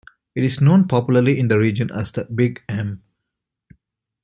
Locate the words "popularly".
0.87-1.37